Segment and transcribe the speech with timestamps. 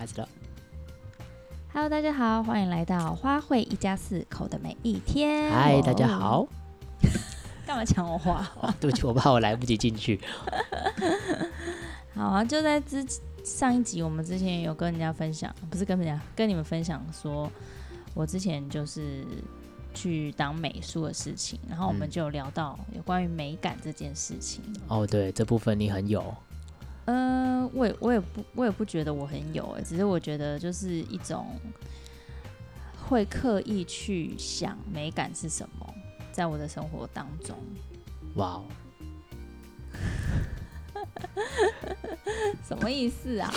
[0.00, 0.26] 开始了。
[1.74, 5.52] Hello，大家好，欢迎来到花卉一家四口的每一天。
[5.52, 6.48] 嗨，大家好。
[7.66, 8.50] 干嘛抢我话？
[8.62, 10.18] 哦，对不起，我怕我来不及进去。
[12.16, 13.04] 好啊，就在之
[13.44, 17.52] 上一集，我们之前有跟人家分享，不是跟人家跟你们分享说，
[18.14, 19.22] 我之前就是
[19.92, 24.62] 去当美术的事情，然后我们就有聊到有关于美感这件事情。
[24.66, 26.34] 嗯、哦，对，这部分你很有。
[27.06, 31.46] 呃，我也我也不我也不觉得我很有哎，只是我觉得就是一种
[33.08, 35.94] 会刻意去想美感是什么，
[36.30, 37.56] 在我的生活当中。
[38.36, 38.64] 哇哦，
[42.62, 43.52] 什么意思啊？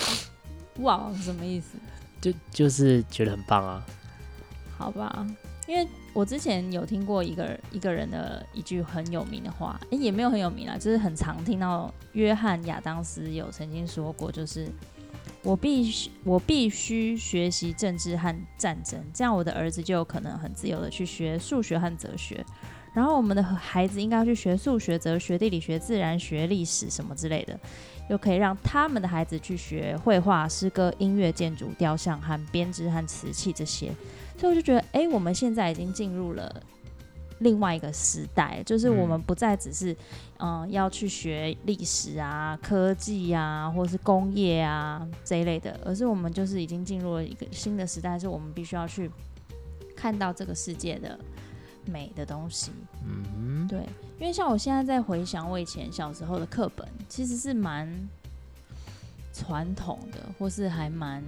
[0.78, 1.78] 哇，什么意思？
[2.20, 3.86] 就就是觉得很棒啊。
[4.76, 5.24] 好吧。
[5.66, 11.92] 因为我之前有听过一个一个人的一句很有名的话，诶，也没有很有名啦，就是很常听到。
[12.12, 14.68] 约翰亚当斯有曾经说过，就是
[15.42, 22.44] 我必须我必须学习政治和战争，这样我的儿子就有可能很自由的去学数学和哲学。
[22.92, 27.58] 然后我们的孩子应该要去学数学、哲学、地理学、自然学、历史什么之类的，
[28.08, 33.90] 又可以让他们的孩子去学绘画、诗歌、音乐、建筑、雕像和编织和瓷器这些。
[34.36, 36.62] 所以我就觉得，哎，我们现在已经进入了
[37.38, 39.92] 另外一个时代，就是我们不再只是，
[40.38, 49.10] 嗯、呃，要去学历史啊、科技啊，或是工业啊这一类的，而是我们就是已经进入了一个新的时代，是我们必须要去
[49.96, 51.18] 看到这个世界的
[51.86, 52.72] 美的东西。
[53.06, 53.80] 嗯，对，
[54.18, 57.88] 因为像我现在在回想我以前小时候的课本，其实是蛮
[59.32, 61.22] 传统的，或是还蛮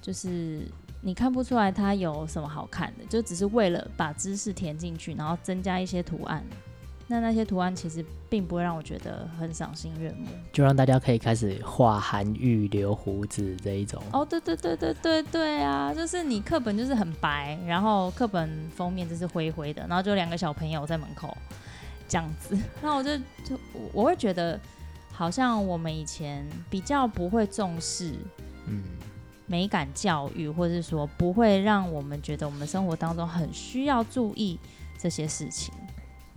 [0.00, 0.62] 就是。
[1.08, 6.44] 你看不出来它有什么好看的，就只是为了把知识填进去，然后增加一些图案。
[7.06, 14.02] 那那些图案其实并不会让我觉得很赏心悦目，就让大家可以开始画韩愈、留胡子这一种。
[14.12, 15.94] 哦，对对对对对对啊！
[15.94, 21.34] 就是你课本就是很白，然后课本封面就是灰灰的，然后就两个小朋友在门口
[22.06, 22.54] 这样子。
[22.82, 23.58] 那我就就
[23.94, 24.60] 我会觉得，
[25.10, 28.12] 好像我们以前比较不会重视，
[28.66, 28.82] 嗯。
[29.48, 34.56] 美感教育，或者是说不会让我们觉得我们生活当中很需要注意
[34.96, 35.74] 这些事情。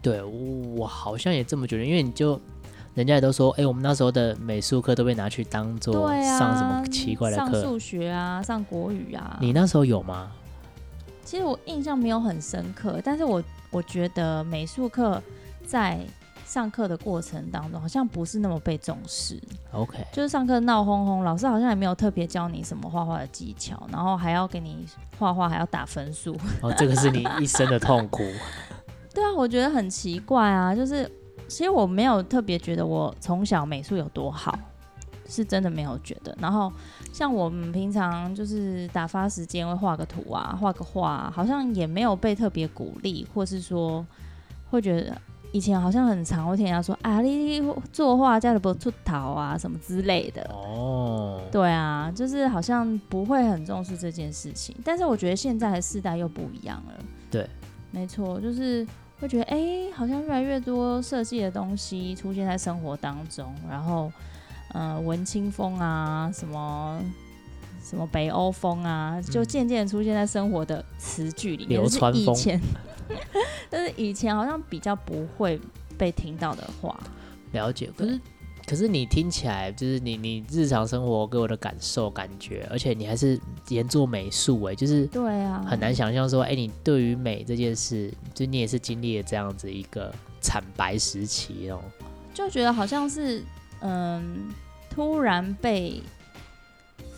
[0.02, 2.42] 对，我好像也这么觉得，因为你就
[2.96, 9.38] 人家也都说，哎、欸，我们那时候的美术课都被拿去当做上什么奇怪的课，上数学啊，上国语啊。
[9.40, 10.32] 你那时候有吗？
[11.24, 15.22] 其实我印象没有很深刻，但是我我觉得美术课
[15.66, 16.00] 在。
[16.52, 19.42] 上课的过程当中，好像不是那么被重视。
[19.72, 24.86] OK，就是上课闹哄哄，老师好像也没有特别教你什么画画的技巧，然后还要给你
[25.18, 26.36] 画画，还要打分数。
[26.62, 28.22] 哦，这个是你一生的痛苦。
[29.16, 31.10] 对啊，我觉得很奇怪啊，就是
[31.48, 34.60] 其实我没有特别觉得我从小美术有多好，
[35.30, 36.36] 是真的没有觉得。
[36.38, 36.70] 然后
[37.14, 44.06] 像我们平常就是打发时间会画个图啊，画个画，好像也没有被特别鼓励，或是说
[44.70, 45.16] 会觉得。
[45.54, 50.42] 以前好像很常会听人家说啊，你作画家的不出逃啊，什么之类的。
[50.50, 54.76] 哦，对啊，就是好像不会很重视这件事情。
[54.84, 56.94] 但是我觉得现在的世代又不一样了。
[57.30, 57.46] 对，
[57.92, 58.88] 没错，就是
[59.20, 64.12] 会觉得哎、欸，好像越来越多设计的东西出现在生活当中，然后
[64.74, 67.02] 嗯、呃，文青风啊，什么
[67.84, 71.82] 什么北欧风啊，就渐渐出现在生活的词句里面。
[71.82, 72.26] 流川枫。
[72.26, 72.62] 就是以前
[73.72, 75.60] 但是以前好像比较不会
[75.98, 77.00] 被听到的话，
[77.54, 77.90] 了解。
[77.98, 78.20] 可是
[78.68, 83.40] 可是你听起来就是你你日常生活给我的感受感觉，而且你还是
[83.70, 91.82] 研做美术哎，就是对啊，很难想象说哎、欸，你对于美这件事，就你也是经历了这样子一个惨白时期哦，
[92.34, 93.44] 就觉得好像是
[93.80, 94.52] 嗯，
[94.90, 96.04] 突然被。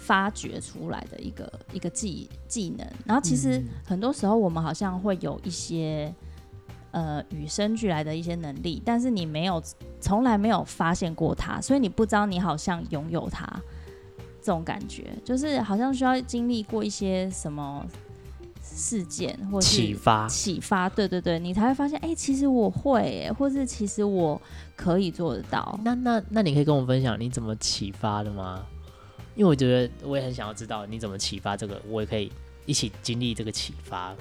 [0.06, 6.14] 发掘出来的一个一个技技能，然后其实很多时候我们好像会有一些
[6.94, 9.62] 呃与生俱来的一些能力，但是你没有
[10.00, 13.46] 从来没有发现过它，所以你不知道你好像拥有它
[14.42, 17.86] 这种感觉，就是好像需要经历过一些什么
[18.62, 24.42] 事件或是启发启发，对对对，你才会发现，哎、欸，其实我会，或是其实我
[24.76, 25.78] 可以做得到。
[25.84, 28.66] 那那那你可以跟我分享你怎么启发的吗？
[29.36, 32.32] 因为我觉得我也很想要知道你怎么启发这个，我也可以
[32.66, 34.16] 一起经历这个启发。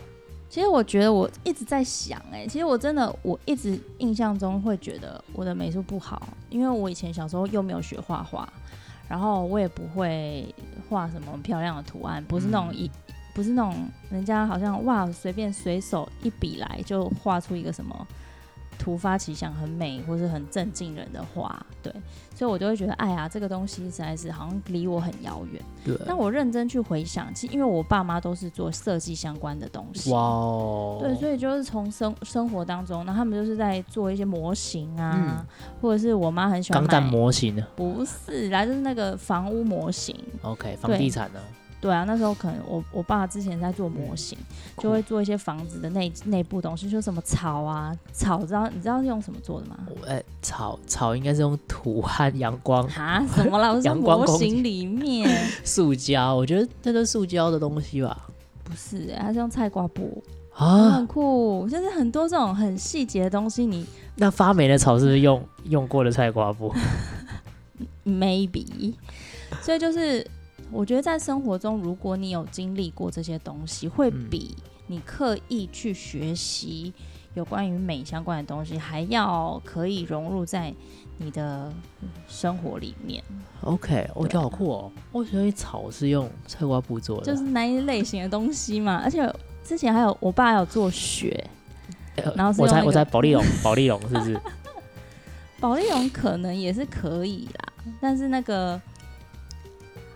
[0.53, 8.47] 其实我觉得我一直在想，哎，其实我真的我一直印象中会觉得我的美术不好，因为我以前小时候又没有学画画，
[9.09, 10.55] 然后我也不会
[10.91, 13.75] 画什么漂亮的图案，不是那种一、嗯、不是那种
[14.11, 18.07] 人家好像哇随便随手一笔来就画出一个什么
[18.83, 21.93] 突发奇想、很美或是很正经人的话，对，
[22.35, 25.63] 所以我就会觉得，哎呀，这个东西实在是好像离我很遥远。
[25.85, 25.97] 对。
[26.05, 35.47] 但我认真去回想，其实因为我爸妈都是做设计相关的东西，哇哦，对，所以就是从生生活当中，那他们就是在做一些模型啊，嗯、
[35.81, 40.17] 或者是我妈很喜欢钢弹模型呢，不是啦，就是那个房屋模型。
[40.43, 41.39] OK，房地产呢？
[41.83, 49.77] 对啊，那时候可能我我爸之前在做模型，嗯、就会做一些房子的内内部东西，就什么草啊草，知道你知道是用什么做的吗？
[50.07, 53.27] 哎、欸，草草应该是用土和阳光啊？
[53.35, 53.73] 什么啦？
[53.73, 55.29] 我说 模型里面
[55.65, 58.29] 塑胶，我觉得那都是塑胶的东西吧？
[58.63, 60.23] 不是、欸，它是用菜瓜布
[60.55, 61.69] 啊，很酷。
[61.69, 66.73] 就是很多这种很细节的东西，你那发霉的草是不是用用过的菜瓜布？
[68.07, 68.95] Maybe，
[69.61, 70.25] 所以就是。
[70.73, 76.93] 我觉得在生活中，如果你有经历过这些东西，会比你刻意去学习
[77.35, 80.73] 有关于美相关的东西还要可以融入在
[81.19, 81.73] 你的
[82.27, 83.23] 生活里面。
[83.61, 84.93] OK，我觉得好酷哦！
[85.13, 89.01] 我觉得草是用菜瓜布做的，就是那一类型的东西嘛。
[89.05, 89.31] 而且
[89.63, 91.49] 之前还有我爸还有做雪，
[92.35, 94.41] 然后、那个、我在我在保丽龙， 保丽龙是不是？
[95.61, 98.81] 保丽龙可能也是可以啦，但是那个。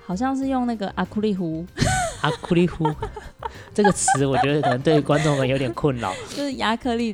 [0.07, 1.67] 好像是用那个阿库利壶，
[2.21, 2.89] 阿库利壶
[3.75, 6.13] 这个词，我觉得可能对观众们有点困扰。
[6.31, 7.13] 就是亚克力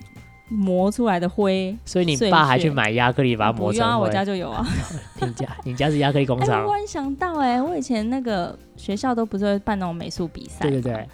[0.49, 3.89] 磨出来的灰，所以你爸还去买亚克力把它磨成灰？
[3.89, 4.63] 啊，我家就有啊。
[5.23, 6.57] 你家你家是亚克力工厂？
[6.57, 6.61] 欸？
[6.61, 10.69] 我突然想到，哎，我以前那个学校都不是会办那种美术比赛？
[10.69, 11.09] 对对对。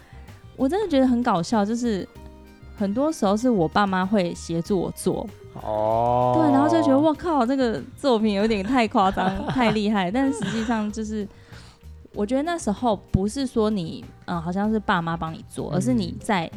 [0.57, 2.05] 我真的觉得很搞笑，就是
[2.75, 5.25] 很多时候是我爸妈会协助我做。
[5.53, 6.41] 哦。
[6.43, 11.25] 对，然后就觉得我靠，这个作品有点太夸张，太厉害，但实际上就是。
[12.13, 16.49] 我觉得那时候不是说你，嗯，好像是爸妈帮你做，而是你在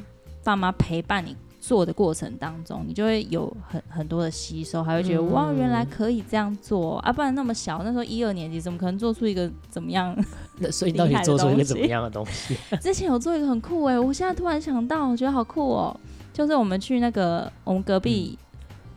[0.43, 7.13] 爸妈陪伴你做的过程当中，你就会有很很多的吸收，还会觉得、嗯、哇，原来可以这样做啊！
[7.13, 10.17] 不然那么小，那时候一二年级，怎么可能做出一个怎么样？
[10.59, 12.57] 那 所以你到底做出一个怎么样的东西？
[12.81, 16.01] 之前有做一个很酷哎、欸，我现在突然想到，我觉得好酷哦、喔，
[16.33, 18.39] 就是我们去那个我们隔壁，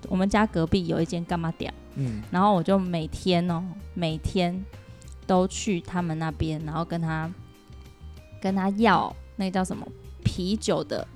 [0.02, 3.64] 嗯、我们家隔壁有一间干嘛店，嗯，然后我就每天哦、喔，
[3.94, 4.64] 每天。
[5.28, 7.30] 都去他们那边，然后跟他
[8.42, 9.86] 跟他要那叫什么
[10.24, 11.08] 啤酒的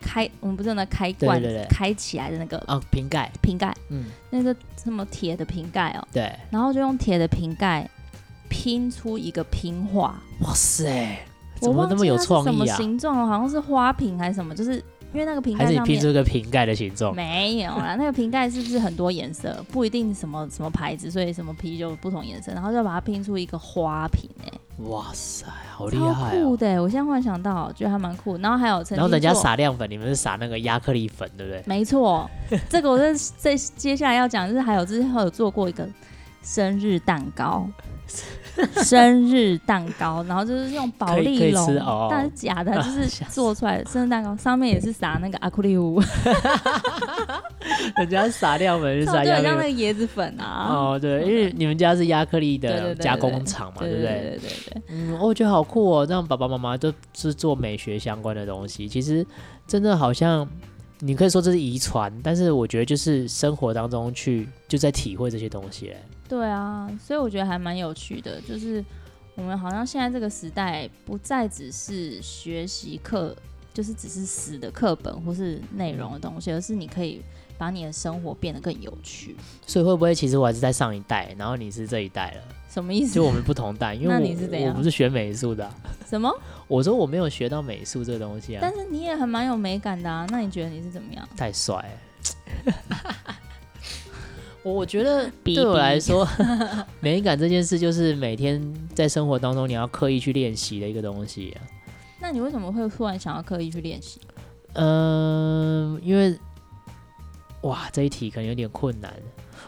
[0.00, 7.88] 开，我们不是那开罐对对对开起来的那个哦瓶盖瓶盖，嗯，那个什么铁的瓶盖哦，对，然后就用铁的瓶盖
[8.48, 11.18] 拼出一个拼画，哇塞，
[11.60, 12.52] 怎么那么有创意啊？
[12.52, 13.26] 什么形状？
[13.26, 14.54] 好像是花瓶还是什么？
[14.54, 14.82] 就是。
[15.12, 17.14] 因为那个瓶盖还是你拼出一个瓶盖的形状？
[17.14, 19.64] 没有啦， 那个瓶盖是不是很多颜色？
[19.70, 24.60] 不一定什么什么牌子，所以什么啤酒不同颜色，然后就把它拼出一个花瓶哎、欸！
[24.90, 26.42] 哇塞，好厉害、喔！
[26.44, 28.36] 酷的、欸，我现在幻想到，觉得还蛮酷。
[28.38, 31.62] 然后还有，然后人家撒亮粉，你们是撒那个亚克力粉，对不对？
[31.64, 32.28] 没错，
[32.68, 35.88] 这个我在在接下来要讲，就是还有之前有做过一个
[36.42, 37.66] 生日蛋糕。
[38.82, 46.00] 生日蛋糕，然后就是用保丽龙，哦、但是假的，就是做出来的生日蛋糕，上面也是撒那个阿库利乌，
[47.98, 50.68] 人家撒亮粉是撒像那个椰子粉啊。
[50.70, 54.02] 哦，对，因为你们家是亚克力的加工厂嘛，对不对？
[54.02, 54.82] 对对对对。
[54.88, 59.26] 嗯，我觉得好酷哦，这样爸爸妈妈都是做美学相关的东西，其实
[59.66, 60.48] 真的好像
[61.00, 65.92] 你可以说这是遗传，但是我觉得就是生活当中去就在体会这些东西。
[66.28, 68.84] 对啊，所以我觉得还蛮有趣的，就是
[69.34, 73.36] 我们好像现在这个时代不再只是学习课，
[73.74, 77.20] 就是只是死的课本或是内容的东西，而是你可以
[77.58, 79.36] 把你的生活变得更有趣。
[79.66, 82.42] 所以会不会其实我还是在上一代，然后你是这一代了？
[82.68, 83.14] 什么意思？
[83.14, 84.70] 就我们不同代，因为我，那你是怎样？
[84.70, 85.74] 我不是学美术的啊。
[86.08, 86.30] 什么？
[86.68, 88.58] 我说我没有学到美术这个东西啊。
[88.60, 91.26] 但是你也很蛮有美感的啊，那你觉得你是怎么样？
[91.36, 92.74] 太帅了。
[94.62, 96.26] 我觉得对我来说，
[97.00, 98.60] 美感这件事就是每天
[98.94, 101.62] 在生活当中你要刻意去练习的一个东西啊。
[102.20, 104.20] 那你为什么会突然想要刻意去练习？
[104.72, 106.36] 嗯，因为
[107.66, 109.12] 哇，这一题可能有点困难。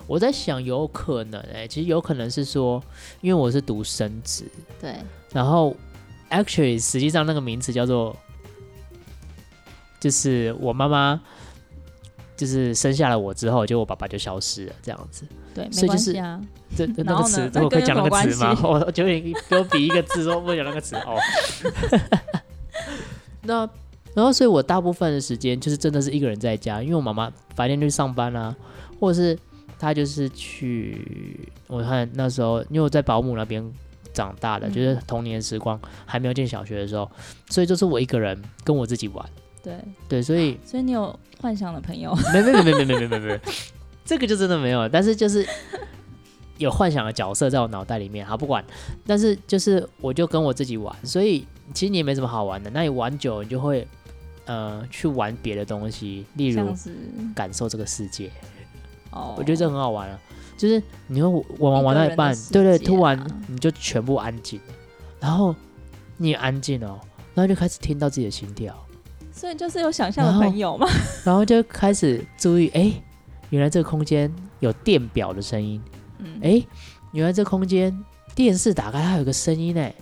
[0.06, 2.82] 我在想，有可能哎、欸，其实有可能是说，
[3.20, 4.44] 因为我是读生子，
[4.80, 4.96] 对，
[5.32, 5.76] 然后
[6.30, 8.16] actually 实际上那个名词叫做，
[10.00, 11.20] 就是我妈妈。
[12.36, 15.24] 就是生下了我之后，就我爸爸就消失了，这样子。
[15.52, 16.40] 对，所以就是啊。
[16.76, 18.56] 这 那个词，我可以讲那个词吗？
[18.62, 21.18] 我就给给我比一个字，说不讲那个词哦。
[23.42, 23.68] 那
[24.18, 28.52] 然后，所以我大部分的时间就是真的是一个人在家，因为我妈妈白天去上班啊，
[28.98, 29.38] 或者是
[29.78, 33.64] 她就是去，我看那时候，因为我在保姆那边
[34.12, 37.08] 长大的，嗯、就是童年时光还没有进小学的时候，
[37.48, 39.24] 所以就是我一个人跟我自己玩。
[39.62, 39.76] 对
[40.08, 42.12] 对，所以所以你有幻想的朋友？
[42.34, 43.40] 没没没没没没没没，
[44.04, 44.88] 这个就真的没有。
[44.88, 45.46] 但是就是
[46.56, 48.64] 有幻想的角色在我脑袋里面，好不管。
[49.06, 52.70] 但是就是我就跟我自己玩，所以其实你也没什么好玩的。
[52.70, 53.86] 那你玩久了，你就会
[54.48, 56.74] 呃去玩别的东西，例如
[57.36, 58.28] 感受这个世界。
[59.12, 60.18] 哦，我觉得这很好玩啊。
[60.56, 61.28] 就是你会
[61.60, 64.60] 玩玩玩到一半，啊、对，对对，突然你就全部安静，
[65.20, 65.54] 然后
[66.16, 66.98] 你也安静哦，
[67.32, 68.76] 然后就开始听到自己的心跳。
[69.30, 70.88] 所以就是有想象的朋友嘛，
[71.24, 72.92] 然后就开始注意，哎，
[73.50, 74.28] 原来这个空间
[74.58, 75.80] 有电表的声音，
[76.18, 76.60] 嗯，哎，
[77.12, 77.96] 原来这空间
[78.34, 79.94] 电视打开它有个声音，哎，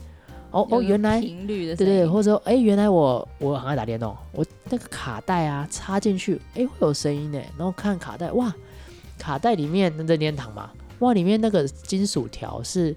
[0.50, 8.54] 哦哦，原来频率的，对对，或者说，哎，原来我我很爱打电动，我那个卡带啊插进去，哎，会有声音呢，然后看卡带，哇。
[9.18, 12.94] 卡带里面那任天堂嘛，哇，里面那个金属条是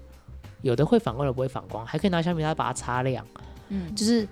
[0.60, 3.26] 有的会反光，有的不会反光，还可以拿橡皮擦把它擦亮。
[3.70, 4.28] 嗯，就是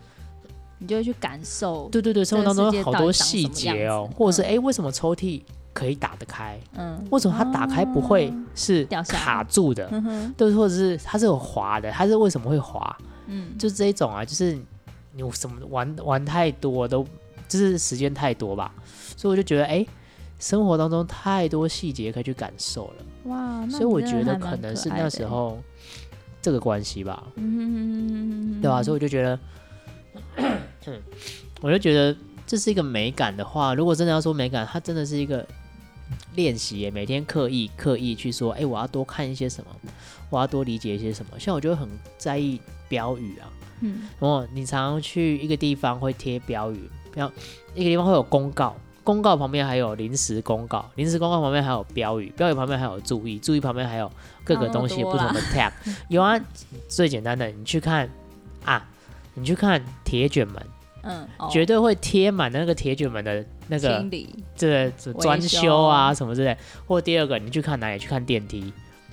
[0.79, 1.89] 你就会去感受。
[1.89, 5.41] 对对对，生活当中有好多细节哦，或者是哎、欸，为什么抽屉
[5.79, 6.59] 可以打得开？
[6.75, 9.89] 嗯，为什么它打开不会是卡住的？
[9.93, 12.99] 嗯，对，或者是它是有滑的，它是为什么会滑？
[13.27, 14.59] 嗯，就是这一种啊，就是
[15.13, 17.07] 你什么玩玩太多都
[17.49, 18.75] 就是时间太多吧，
[19.17, 19.75] 所以我就觉得哎。
[19.77, 19.89] 欸
[20.41, 22.95] 生活当中太多细节可以去感受了，
[23.25, 23.69] 哇！
[23.69, 25.59] 所以我觉得可能是那时候
[26.41, 28.81] 这个关系吧，嗯，对吧？
[28.81, 29.37] 所以我就觉得，
[31.61, 32.17] 我就觉得
[32.47, 35.45] 这是一个美感的话，如果真的要说美感，它真的是一个
[36.35, 39.71] 练习，每天刻意刻意去说，哎，我要多看一些什么，
[40.31, 41.39] 我要多理解一些什么。
[41.39, 43.49] 像我就会很在意标语啊，
[43.81, 47.33] 嗯，哦，你常常去一个地方会贴标语，然后
[47.75, 48.77] 一个地方会有公告。
[49.05, 54.13] 公告旁边还有临时公告，临时公告旁边还有标语，标语旁边还有注意，注意旁边还有
[54.45, 55.73] 各个东西不同的 tag。
[56.11, 56.39] 有啊，
[56.89, 58.07] 最简单的，你去看
[58.67, 58.87] 啊，
[59.33, 60.63] 你去看铁卷门，
[61.01, 64.05] 嗯，哦、绝对会贴满那个铁卷门的那个
[64.57, 65.85] 这个专修。
[65.85, 66.57] 啊什么之类。
[66.87, 67.99] 或第二个，你去看哪里？
[67.99, 68.73] 去看电梯，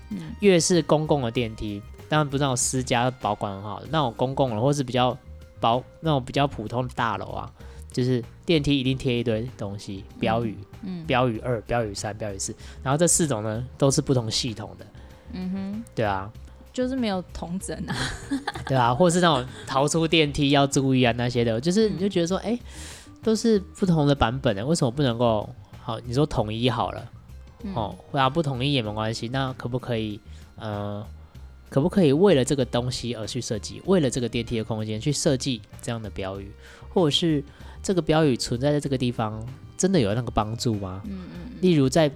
[0.09, 5.17] 嗯、越是公共的电梯，当然不是那种私家保管很好的，那种公共的或是比较
[5.59, 7.51] 保那种比较普通的大楼啊。
[7.91, 14.85] 就是电梯一定贴一堆东西，标语，嗯，标语二，标语三，标语四，然后这四种呢都是不同系统的，
[15.31, 16.29] 嗯哼，对啊，
[16.73, 17.95] 就是没有同整啊，
[18.67, 22.59] 对啊，或是那种逃出电梯要注意啊那些的，就是你就觉得说，哎、欸，
[23.25, 25.49] 都是不同的版本的，为什么不能够
[25.81, 25.99] 好？
[26.01, 27.11] 你说统一好了，
[27.73, 30.19] 哦，或者不统一也没关系，那可不可以，
[30.57, 31.03] 呃，
[31.67, 36.51] 可不可以为了这个东西而去设计，为了这个电梯的空间去设计这样的标语，
[36.93, 37.43] 或者是？
[37.83, 39.45] 这个标语存在在这个地方，
[39.77, 41.03] 真的有那个帮助吗？
[41.05, 41.51] 嗯嗯。
[41.61, 42.09] 例如在，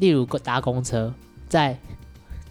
[0.00, 1.14] 例如搭公车，
[1.48, 1.78] 在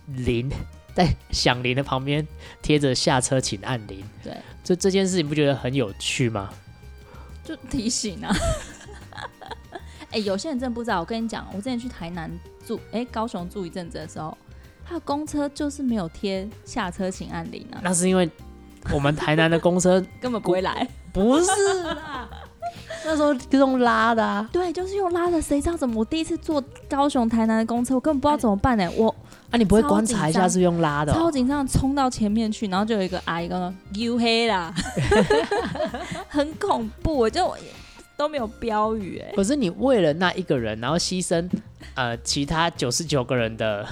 [0.08, 0.50] 铃
[0.96, 2.26] 在响铃的旁边
[2.62, 4.02] 贴着下车请按铃。
[4.24, 4.38] 对。
[4.64, 6.50] 就这件事情不觉得很有趣吗？
[7.50, 8.32] 就提醒啊。
[10.12, 11.00] 哎、 欸，有些人真的不知道。
[11.00, 12.30] 我跟你讲，我之前去台南
[12.64, 14.38] 住，哎、欸，高雄住一阵子的时候，
[14.86, 17.82] 他的公车就是没有贴下车请按铃啊。
[17.84, 18.30] 那是因为
[18.94, 20.88] 我们台南的公车 根本不会来。
[21.12, 22.30] 不是啦，
[23.04, 24.48] 那时候就用拉的啊。
[24.52, 25.42] 对，就是用拉的。
[25.42, 26.02] 谁知道怎么？
[26.02, 28.96] 我第一次坐高雄台南的公车，我根本不知道怎么办呢、欸。
[28.96, 29.16] 我
[29.52, 31.16] 啊，你不会观察一下是用拉的、喔？
[31.16, 34.74] 超紧张，冲到前面去，然后就有一个阿姨说 “you 黑啦
[36.30, 37.18] ”，很恐怖。
[37.18, 37.56] 我就
[38.16, 39.36] 都没有标语哎、欸。
[39.36, 41.50] 可是你为了那一个人，然后牺牲
[41.96, 43.88] 呃其他九十九个人的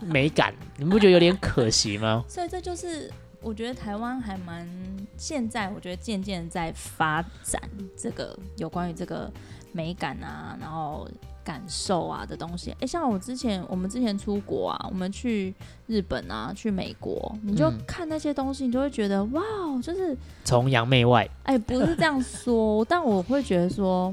[0.00, 2.24] 美感，你不觉得有点可惜吗？
[2.28, 3.10] 所以这就是。
[3.46, 4.66] 我觉得台湾还蛮
[5.18, 7.60] 现在，我觉得渐渐在发展
[7.94, 9.30] 这个有关于这个
[9.70, 11.06] 美感啊，然后
[11.44, 12.70] 感受啊的东西。
[12.72, 15.54] 哎、欸，像我之前，我们之前出国啊，我们去
[15.86, 19.42] 日本啊，去美国，你就看那些东西，你就会觉得、嗯、哇，
[19.82, 21.28] 就是崇洋媚外。
[21.44, 24.12] 哎、欸，不是这样说， 但我会觉得说，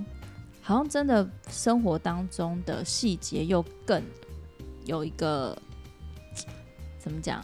[0.62, 4.04] 好像真的生活当中的细节又更
[4.86, 5.58] 有一个
[7.00, 7.44] 怎么讲？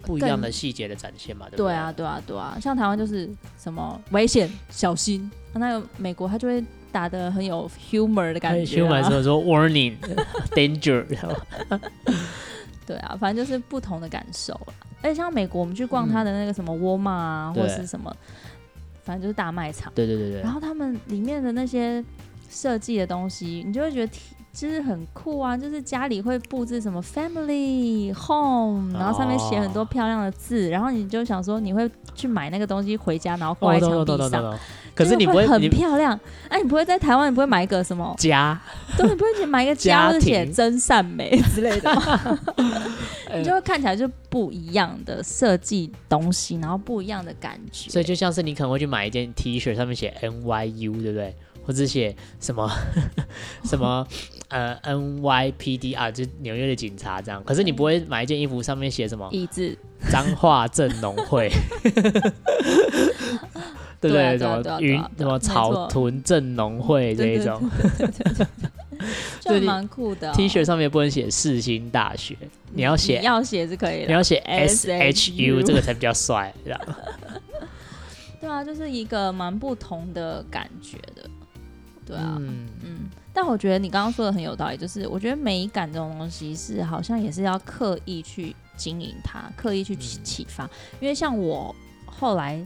[0.00, 1.66] 不一样的细节的展现嘛，对不对？
[1.66, 5.30] 对啊，对啊，对啊，像台湾就是什么危险，小心。
[5.52, 9.02] 那个美国他就会打的很有 humor 的感觉啊。
[9.02, 11.04] humor 说 warning，danger。
[12.86, 14.72] 对啊，反正就是不同的感受了。
[15.02, 18.10] 而且像美国，我们去逛他的那个什么沃尔玛啊，或是什么，
[19.02, 19.92] 反正就是大卖场。
[19.94, 20.40] 对对对对。
[20.40, 22.02] 然后他们里面的那些
[22.48, 24.12] 设计的东西，你就会觉得
[24.54, 34.58] 就是很酷啊，就是家里会布置什么 family home，然后上面写很多漂亮的字，哦、然后你就想说你会去买那个东西回家，然后挂在墙壁上。
[34.98, 38.60] 可是你不会很漂亮，哎，你不会在台湾，你不会买一个什么家？
[38.96, 42.38] 对，你不会去买一个家， 是写真善美之类的吗？
[43.36, 47.88] 你就会看起来就不一样的设计东西，然后不一样的感觉。
[47.90, 51.36] 所以就像是你可能会去买一件 T 恤，上面写 NYU，对不对？
[51.68, 52.66] 或者写什么
[53.62, 54.06] 什么
[54.48, 57.44] 呃 NYPD 啊，就纽约的警察这样。
[57.44, 59.28] 可是你不会买一件衣服，上面写什么？
[59.30, 59.76] 椅子。
[60.10, 61.50] 彰化镇农会。
[64.00, 64.38] 对不对？
[64.38, 65.04] 什么云？
[65.18, 67.60] 什么草屯镇农会这一种？
[69.40, 70.32] 就蛮酷的。
[70.32, 72.34] T 恤上面不能写世新大学，
[72.72, 76.80] 你要写要写是可以的，你要写 SHU 这个才比较帅，这样。
[78.40, 81.27] 对啊，就是一个蛮不同的感觉的。
[82.08, 90.64] 对啊，嗯嗯，但我觉得你刚刚说的很有道理，就是我觉得美感这种东西是好像也是要刻意去经营它，刻意去启发。
[90.64, 91.74] 嗯、因为像我
[92.06, 92.56] 后来，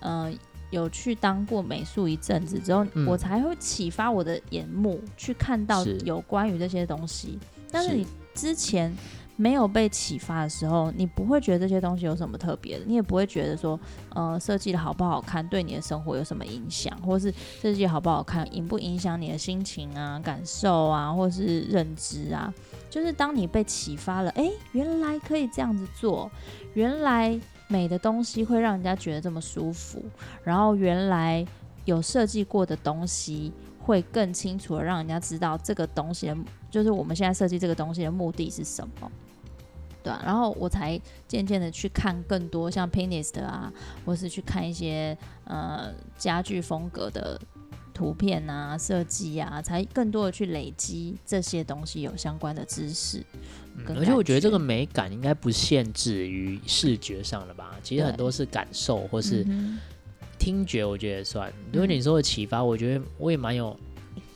[0.00, 0.32] 嗯、呃，
[0.70, 7.32] 有去当过美术一阵子之后，嗯、我才会启发我的眼目去看到有关于这些东西。
[7.32, 7.38] 是
[7.70, 8.96] 但是你之前。
[9.40, 13.78] 没有被启发的时候，你不会觉得这些东西有什么特别的，你也不会觉得说，
[14.10, 22.52] 呃，设计的好不好看对你的生活有什么影响，或是设计好不好看影不影响你的心情啊、感受啊，或是认知啊。
[22.90, 26.28] 就是当你被启发了，诶，原来可以这样子做，
[26.74, 30.02] 原来美的东西会让人家觉得这么舒服，
[30.42, 31.46] 然后原来
[31.84, 36.36] 有设计过的东西会更清楚的让人家知道这个东西的，
[36.72, 39.08] 就是我们现在设计这个东西的目的是什么。
[40.24, 43.72] 然后我才渐渐的去看更多像 Pinterest 啊，
[44.04, 47.40] 或是去看一些呃家具风格的
[47.92, 53.24] 图片啊、设计啊，才更多的去累积这些东西有相关的知识。
[53.76, 59.46] 嗯，而且我觉得这个美感应该不限制于视觉上的吧，其实很多是感受或是
[60.38, 61.52] 听觉，我觉得也算。
[61.72, 63.78] 因为你说的启发，我觉得我也蛮有、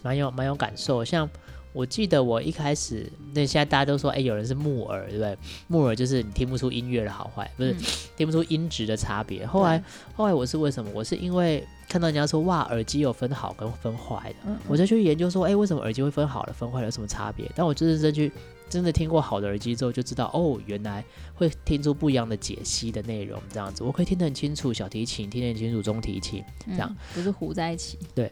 [0.02, 1.28] 蛮有、蛮有感受，像。
[1.72, 5.38] 我记得我一开始，那现在大家都说，哎、欸，有人是木耳，对不对？
[5.68, 7.78] 木耳就是你听不出音乐的好坏，不是、嗯、
[8.16, 9.46] 听不出音质的差别。
[9.46, 9.82] 后来，
[10.14, 10.90] 后来我是为什么？
[10.94, 17.50] 我是因为看到人家说，哇，耳机有分好跟分坏的，嗯嗯我就去研究说，哎、欸，为什么耳机会分好的、分坏的有什么差别？
[17.54, 18.30] 但我就是真去
[18.68, 21.02] 真的听过好的耳机之后，就知道，哦，原来
[21.34, 27.98] 会听出不一样的解析的内容，这样子，我可以听得很清楚小提琴，听得很清楚中提琴，这样、嗯、不是糊在一起。
[28.14, 28.30] 对。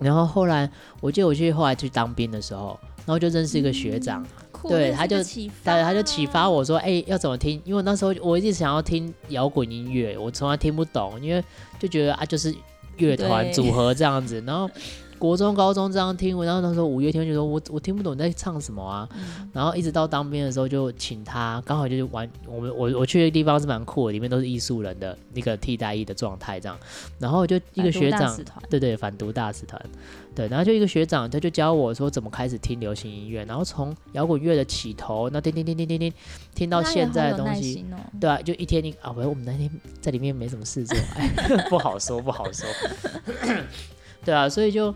[0.00, 0.68] 然后后来，
[1.00, 4.26] 我记得我去后来去当兵的时候，然后就认识一个学长，
[4.64, 5.22] 嗯、对，他就
[5.64, 7.60] 他他就启发我说，哎，要怎么听？
[7.64, 11.44] 因为那时候我一直想要听摇滚音乐，我从来听不懂，因为
[11.78, 12.54] 就觉得啊，就是
[12.96, 14.68] 乐团组合这样子，然后。
[15.20, 26.78] 国中、高中这样听，然后那时候五月天就说我我听不懂你在唱什么啊，嗯、然后一直到当兵的时候就请他，刚好就是玩我们我我去的地方是蛮酷的，里面都是艺术人的那个替代役的状态这样，
[27.18, 28.34] 然后就一个学长，
[28.70, 29.78] 对对，反毒大使团，
[30.34, 36.12] 对，然后就一个学长他就教我说怎么开始听流行音乐，然后从摇滚乐的起头，那叮叮叮叮听听
[36.54, 41.28] 听到现在的东西，哦、对啊，就一天一啊，我我们那天在里面没什么事做，哎，
[41.68, 42.66] 不好说不好说，
[44.24, 44.94] 对啊，所以就。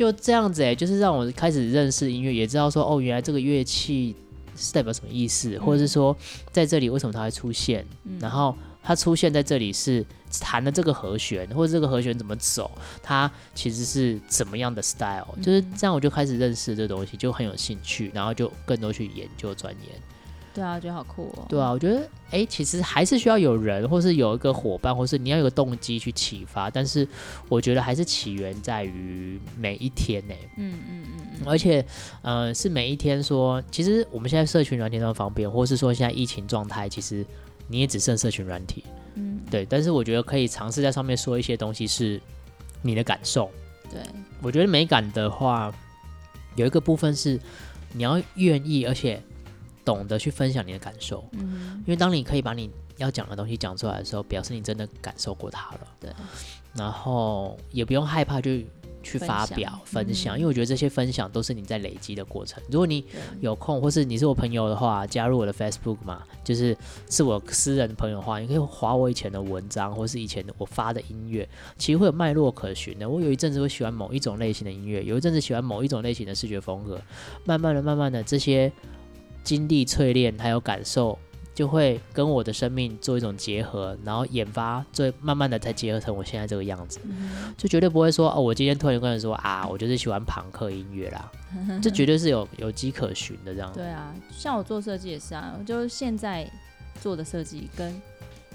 [0.00, 4.16] 就这样子哎、欸，就是让我开始认识音乐，也知道说哦，原来这个乐器
[4.56, 6.16] 是代表什么意思，嗯、或者是说
[6.50, 10.02] 在这里为什么它会出现，嗯、然后它出现在这里是
[10.40, 12.70] 弹的这个和弦，或者这个和弦怎么走，
[13.02, 20.00] 它其实是怎么样的 style，、嗯、就是这样我就开始认识这东西，就很有兴趣，然后就更多去研究钻研。
[20.60, 21.46] 对啊，觉得好酷哦。
[21.48, 26.68] 对啊，我觉得哎，其实还是需要有人，或是有一个伙伴，或是你要有个动机去启发。
[26.68, 27.08] 但是
[27.48, 30.34] 我觉得还是起源在于每一天呢。
[30.58, 31.46] 嗯嗯嗯嗯。
[31.46, 31.82] 而且，
[32.20, 37.24] 呃，是每一天说，其实我们现在社群软体那么方便，或是说现在疫情状态，其实
[37.66, 38.84] 你也只剩社群软体。
[39.14, 39.40] 嗯。
[39.50, 42.20] 对，但是我觉得可以尝试在上面说一些东西，是
[42.82, 43.50] 你的感受。
[43.90, 43.98] 对。
[44.42, 45.72] 我觉得美感的话，
[46.54, 47.40] 有一个部分是
[47.94, 49.22] 你要愿意，而且。
[49.84, 55.80] 懂得去分享你的感受，嗯，因为当你可以把你要讲的东西讲出来的时候，表示你真的感受过它了。
[55.98, 56.10] 对，
[56.74, 58.66] 然后也不用害怕去
[59.02, 62.62] 去发表分享，分享，因为我觉得这些分享都是你在累积的过程。
[62.70, 63.02] 如果你
[63.40, 66.76] 有空，或是你是我朋友的话，加入我的 Facebook 嘛，就是
[67.08, 73.08] 是我私人朋友的话，你可以划我以前的文章，或是以前我发的音乐，其实会有脉络可循的。
[73.08, 77.00] 我有一阵子会喜欢某一种类型的音乐，有一阵子喜欢某一种类型的视觉风格，
[77.46, 78.70] 慢慢的、慢慢的这些。
[79.42, 81.18] 经历淬炼，还有感受
[81.54, 91.30] 就会跟我的生命做一种结合，然后研发，最慢慢的才结合成我现在这个样子，嗯、就绝对不会说哦，我今天突然跟人说啊，我就是喜欢朋克音乐啦，
[91.82, 93.70] 这绝对是有有迹可循的这样。
[93.72, 96.48] 对啊，像我做设计也是啊，就是现在
[97.00, 98.00] 做的设计跟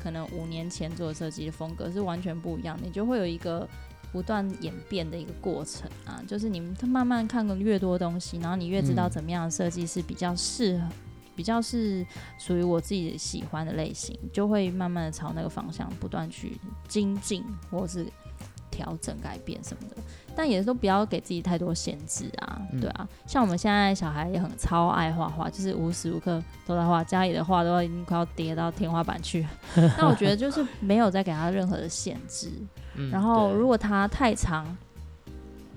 [0.01, 3.67] 可能五年前做的设计的风格是完全不一样，你就会有一个
[4.15, 10.87] 不断演变的一个过程啊，就是你们慢慢看的越多东西，然后你越知道怎么样的设计是比较适合。
[11.35, 12.07] 比较是
[12.39, 18.07] 属于我自己喜欢的类型，就会慢慢的朝那个方向不断去精进，或是
[18.75, 19.95] 调整、改变什么的。
[20.35, 23.07] 但也是都不要给自己太多限制啊，嗯、对啊。
[23.25, 29.47] 像我们现在小孩也很超爱画画，就是无时无刻都在画，家里的画都已经快要叠到天花板去。
[29.97, 32.51] 那我觉得就是没有再给他任何的限制。
[32.95, 34.65] 嗯、然后如果他太常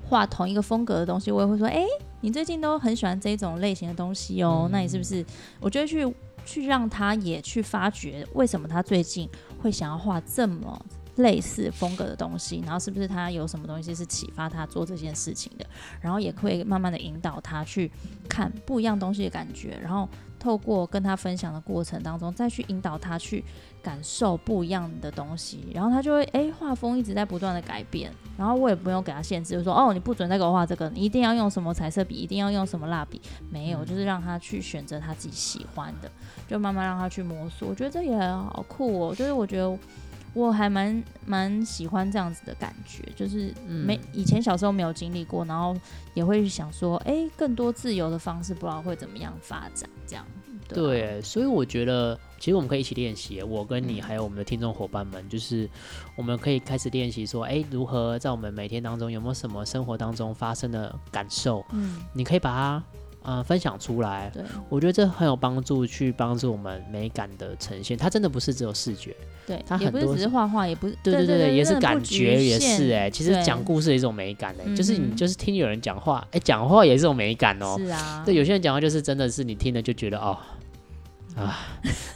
[0.08, 1.86] 画同一个风格的东西，我也会说，哎、欸。
[2.20, 5.24] 你最近都很喜欢这种类型的东西哦，嗯、那你是不是？
[5.60, 6.12] 我觉得去
[6.44, 9.28] 去让他也去发掘为什么他最近
[9.62, 10.84] 会想要画这么
[11.18, 15.66] 类似风格的东西，然后是不是他有什么东西是启发他做这件事情的？
[16.00, 17.90] 然后也会慢慢的引导他去
[18.28, 23.44] 看不一样东西的感觉，然后透过跟他分享的过程当中，再去引导他去。
[23.80, 33.18] 感受不一样的东西，然后他就会哎，画风一直在不断的改变，然后我也不用给他限制，就说哦，你不准再给我画这个，你一定要用什么彩色笔，一定要用什么蜡笔，
[33.50, 36.10] 没有，就是让他去选择他自己喜欢的，
[36.46, 37.68] 就慢慢让他去摸索。
[37.68, 39.78] 我觉得这也很好酷哦，就是我觉得
[40.34, 45.76] 我还蛮蛮喜欢这样子的感觉，就是没以前小时候没有经历过，然后
[46.14, 50.24] 也会想说，哎，更多自由的方式，不知道会怎么样发展，这样。
[50.68, 55.66] 对，对，所以我觉得其实我们可以一起练习，我跟你还有我们的听众伙伴们，就是
[56.14, 61.64] 我们可以开始练习说，哎，如何在我们每天当中有没有什么生活当中发生的感受？
[61.72, 62.84] 嗯，你可以把它
[63.22, 64.30] 呃分享出来。
[64.32, 67.96] 对，我觉得这很有帮助，去帮助我们美感的呈现。
[67.96, 69.14] 它真的不是只有视觉，
[69.46, 77.76] 对，它很多也不是只是画画，也不是对对对对，也是感觉，也是哎，其实讲故事也是一种美感哎，就是你就是听有人讲话，哎，讲话也是一种美感哦。
[77.78, 80.36] 是啊，对，有些人讲话就是真的是你听了就觉得哦。
[81.36, 81.56] 啊！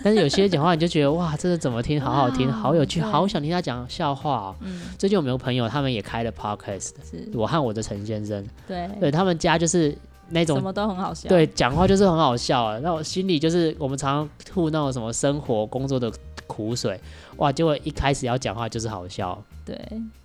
[0.03, 4.57] 但是有些讲话你就觉得哇， 这个怎么听好好听，好有趣，好想听他讲笑话哦。
[4.63, 6.91] 嗯，最近有没有朋友他们也开了 podcast？
[7.09, 8.45] 是我和我的陈先生。
[8.67, 9.97] 对，对他们家就是
[10.33, 11.29] 那种什么都很好笑。
[11.29, 12.79] 对，讲话就是很好笑啊。
[12.83, 16.13] 那我心里就是我们常常吐那种什么生活工作的
[16.47, 16.99] 苦水，
[17.37, 19.41] 哇，结果一开始要讲话就是好笑。
[19.65, 19.77] 对，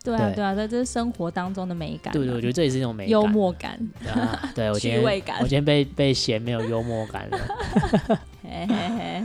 [0.03, 2.11] 对啊，对啊，在这是生活当中的美感。
[2.11, 3.11] 对对，我觉得这也是一种美感。
[3.11, 3.79] 幽默感。
[4.55, 7.37] 对， 我今天我今天被被嫌没有幽默感了。
[8.43, 9.23] 嘿 嘿嘿，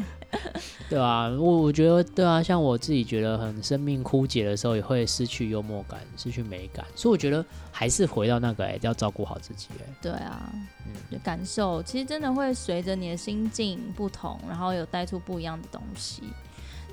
[0.93, 9.95] 对啊，我我觉得对啊，像我自己觉得很生命枯竭的时候，也会失去幽默感，失去美感，所以我觉得还是回到那个哎，要照顾好自己哎。
[10.03, 10.53] 对啊，
[10.87, 16.23] 嗯，感受其实真的会随着你的心境不同，然后有带出不一样的东西。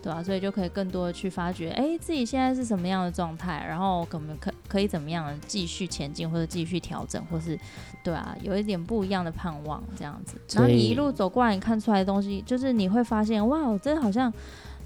[0.01, 7.59] 对啊，所以就可以更多的去发掘，哎，自己现在是什么样的状态，然后可能可可以怎么样继续前进，或者继续调整，或是，
[8.03, 10.35] 对啊，有一点不一样的盼望这样子。
[10.53, 14.31] 然后你一路走过来，你看出来的东西，就是你会发现，哇，真的好像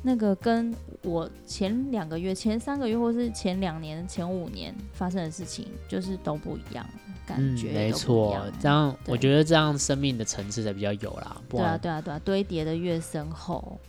[0.01, 0.73] 那个跟
[1.03, 6.85] 我前两个月、前三个月，或是前两年、前五年发生的事情，就是都不一样，
[7.25, 8.41] 感觉、嗯、没错。
[8.59, 11.37] 这样，我觉得这样生命的层次才比较有啦。
[11.49, 13.79] 对啊，对啊，对啊，堆叠的越深厚。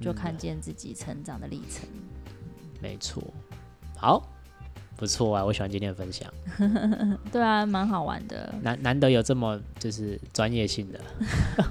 [0.00, 2.30] 就看见自己成长的历程，嗯，
[2.80, 3.22] 没错，
[3.96, 4.22] 好，
[4.96, 6.28] 不错啊，我喜欢今天的分享。
[7.32, 11.00] 对啊，蛮好玩的，难难得有这么就是专业性的。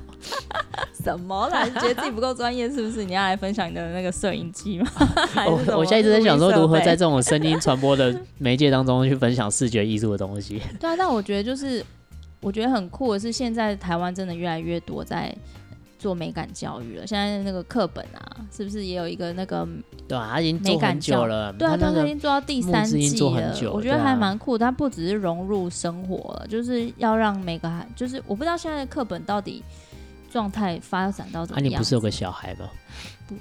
[1.03, 1.65] 什么啦？
[1.65, 3.03] 你觉得自己不够专业是不是？
[3.03, 4.89] 你要来分享你的那个摄影机吗？
[5.45, 10.61] 我我现在一直在想说，如何在这种声音传播的媒介当中去分享视觉艺术的东西。
[10.79, 11.85] 对啊，但我觉得就是
[12.39, 15.35] 我觉得很酷的是，现在台湾真的越来越多在。
[16.03, 19.65] 做美感教育了，现在那个课本啊，是不是也有一个那个？
[20.05, 21.53] 对啊，他已经做很久了。
[21.53, 23.71] 对啊，他已经做到第三季了。
[23.71, 29.63] 我觉得还蛮酷，它不只是融入生活了，就是要让每个孩，就是我不知道现在的课本到底
[30.33, 31.69] 状态发展到怎么样。
[31.69, 32.67] 啊，你不是有个小孩吗？
[33.27, 33.35] 不，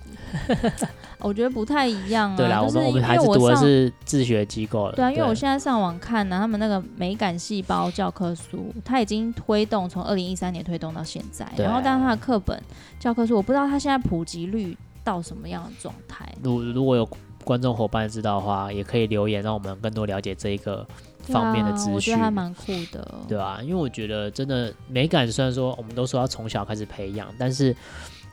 [1.20, 2.37] 我觉得不太一样啊。
[2.37, 4.92] 对啦，我们我们孩子读的是自学机构了。
[4.92, 11.50] 对啊，因为我现在上网看呢，他们那个美感细胞教科书，它已经推动从二零一三年推动到现在。
[11.57, 12.62] 然后，但是它的课本
[13.00, 16.31] 教科书，我不知道它现在普及率到什么样的状态。
[16.42, 17.09] 如如果有
[17.42, 20.87] 观众伙伴知道的话，也可以留言，让我们更多了解这一个
[21.24, 21.94] 方面的资讯。
[21.94, 27.76] 我觉得还蛮酷的，对啊，因为我觉得真的美感，虽然说我们都说要从小开始培养，但是。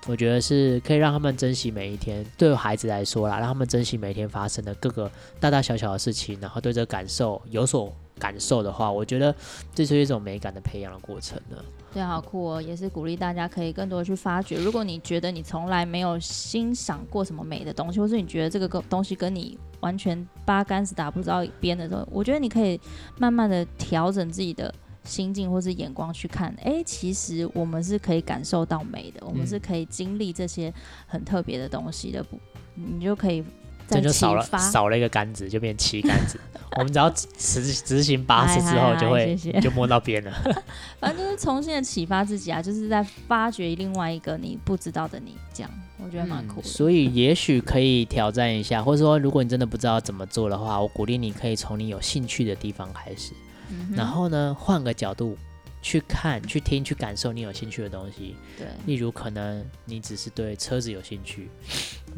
[0.07, 9.33] 我觉得是可以让他们珍惜每一天，对孩子来说啦，让他们珍惜每一天发生的各个大大小小的事情，然后对这个感受有所感受的话，我觉得
[9.73, 11.57] 这是一种美感的培养的过程呢。
[11.91, 14.57] 对，好酷哦，也是鼓励大家可以更多去发掘。
[14.57, 22.79] 如果你觉得你从来没有欣赏过什么美的东西，或是你觉得这个东西跟你完全八竿子打不着边的时候，我觉得你可以
[23.17, 24.71] 慢慢的调整自己的
[25.03, 26.55] 心境或是眼光去看。
[26.63, 30.71] 哎，其实我们是可以感受到美的，我们是可以经历这些
[31.07, 32.37] 很特别的东西的，不，
[32.75, 33.43] 你就可以。
[33.89, 36.39] 这就少了少了一个杆子，就变七杆子。
[36.77, 40.31] 我们只要执执行八次之后，就会就摸到边了。
[40.99, 53.33] 反正就是重新的启发自己啊，就是在发掘另外一个你不知道的你，这样我觉得蛮酷所以也许可以挑战一下，或者说如果你真的不知道怎么做的话，我鼓励你可以从你有兴趣的地方开始，
[53.69, 55.37] 嗯、然后呢，换个角度。
[55.81, 58.35] 去看、去听、去感受你有兴趣的东西。
[58.57, 61.49] 对，例如可能你只是对车子有兴趣，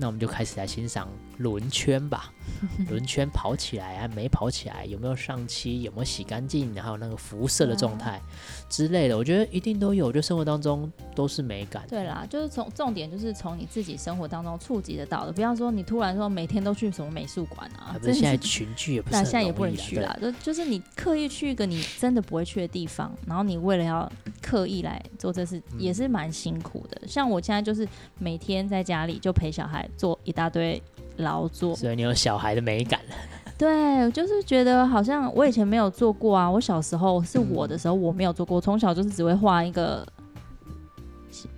[0.02, 2.34] 那我们就开始来欣赏轮圈吧。
[2.90, 8.20] 轮圈跑起来啊没跑起来，有没有上漆，有没有洗干净，然后那个辐射的状态
[8.68, 10.12] 之类的，我觉得一定都有。
[10.12, 11.86] 就生活当中都是美感。
[11.88, 20.18] 对啦，就是从重点就是从你自己生活当中触及得到的，不要说你突然说每天都去什么美术馆啊，不是现在群聚也不是，但现在也不能去啦。
[20.20, 24.12] 就就是你刻意去一个你真的不会去的地方，然后你为了要
[24.42, 27.02] 刻意来做这事，也是蛮辛苦的。
[27.08, 30.82] 像我现在就是每天在家里就陪小孩做一大堆。
[31.18, 33.16] 劳作，所以你有小孩的美感了。
[33.58, 36.50] 对，我就是觉得好像我以前没有做过啊。
[36.50, 38.60] 我小时候是我的时候，我没有做过。
[38.60, 40.08] 从小就是只会画一个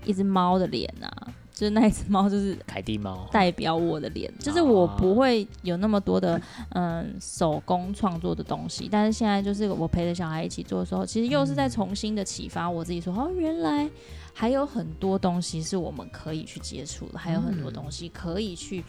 [0.04, 1.28] 一只猫的脸啊，
[1.64, 4.30] 就是那一只猫就是凯蒂猫，代表我的脸。
[4.38, 8.90] 就是我不会有那么多的嗯手工创作的东西。
[8.92, 13.90] 但是现在就是我陪着小孩一起做的时候，其实又是在重新的启发我自己说，说哦，原来
[14.34, 18.84] 还有很多东西是我们可以去接触的，还有很多东西可以去。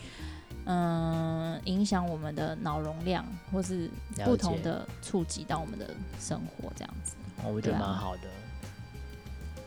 [0.67, 3.91] 嗯，影响我们的脑容量，或是
[4.25, 8.23] 不同的触及到我们的生活，这样子，哦、我觉得蛮好的。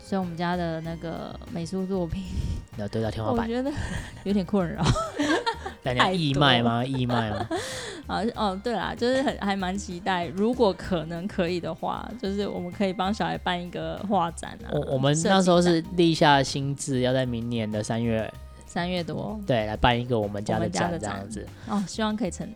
[0.08, 2.22] 所以，我们家的那个美术作品
[2.78, 3.70] 要对到天花板，我觉得
[4.24, 4.82] 有点困扰。
[5.84, 6.82] 大家义卖吗？
[6.82, 7.46] 义卖吗？
[8.06, 14.72] 啊，哦，对啦，就是很还蛮期待，如果可能可以的话，就是我们可以帮小孩办一个画展啊。
[14.72, 18.32] 我我们那时候是立下心志，要在明年的三月。
[18.66, 22.46] 三月多，对，来办一个我们家的展，这样子哦，希望可以成，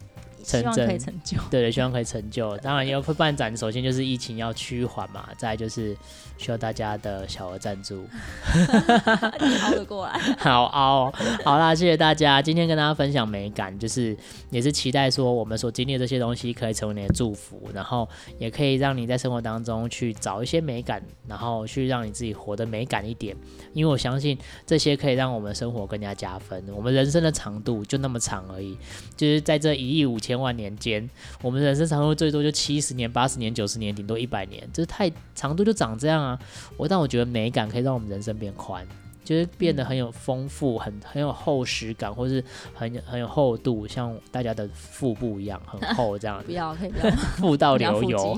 [0.44, 2.56] 成希望可以成就，对对，希望可以成就。
[2.58, 5.96] 当然要办展，首先就是疫情要趋缓嘛，再就是
[6.38, 8.04] 需要大家的小额赞助，
[9.40, 11.12] 你熬得过来， 好熬，
[11.44, 14.16] 好啦，谢谢大家，今天跟大家分享美感，就是
[14.50, 23.36] 也是期待说我们所经历的这些东西可以成为你的祝福，然后也可以让你在生活当中去找一些美感，然后去让你自己活得美感一点。
[23.72, 26.62] 因为我相信这些可以让我们生活更加加分。
[26.74, 28.76] 我们人生的长度就那么长而已，
[29.16, 31.08] 就是在这一亿五千万年间，
[31.42, 36.38] 我们人生长度最多就七十年、八十年、九十年，顶多一百年，就是太长度就长这样啊。
[36.76, 38.86] 我但我觉得美感可以让我们人生变宽。
[39.24, 42.42] 就是变得很有丰富，很很有厚实感，或是
[42.74, 46.46] 很很有厚度，像大家的腹部一样很厚这样子。
[46.50, 47.14] 不要，可以不要。
[47.36, 48.36] 腹到 流油。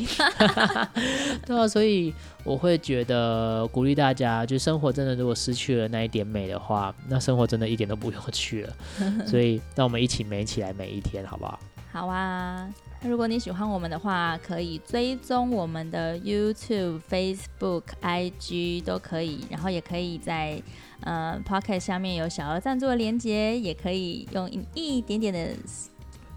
[1.46, 2.12] 对啊，所以
[2.44, 8.76] 我会觉得鼓励大家，就生活真的如果失去了那一点美的话，那生活真的一点都不有趣了。
[9.26, 11.59] 所以让我们一起美起来每一天，好不好？
[11.94, 12.68] 好啊。
[13.02, 20.61] 如果你喜欢我们的话，可以追踪我们的 YouTube、Facebook、IG 都可以，然后也可以在
[21.02, 25.50] 呃 Pocket 下面有小额赞助的连接，也可以用一点点的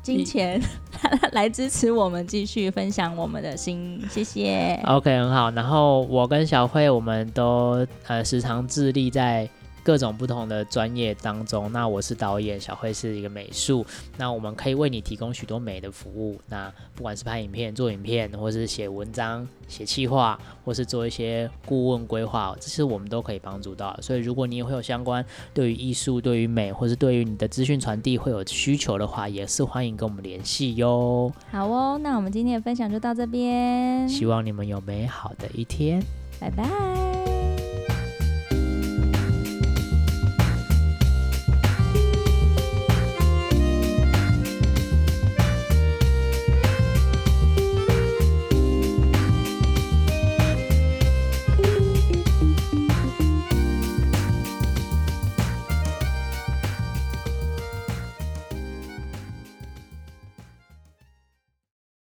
[0.04, 0.62] 金钱
[1.34, 4.80] 来支持我们继续分享我们的心，谢谢。
[4.86, 5.50] OK，很好。
[5.50, 9.50] 然后我跟小慧，我们都呃时常致力在。
[9.88, 13.86] 各种不同的专业当中，那我是导演，小慧是一个美术，
[14.17, 16.38] 那我们可以为你提供许多美的服务。
[16.50, 23.97] 那不管是拍影片、做影片，或是写文章、写企划，或是做一些顾问规划，这些我们都可以帮助到。
[24.02, 31.32] 所以，如果你也会有相关对于艺术、对于美，或是对于你的资讯传递会有需求的话，也是欢迎跟我们联系哟。
[31.50, 36.04] 好哦，那我们今天的分享就到这边，希望你们有美好的一天，
[36.41, 37.27] 拜拜。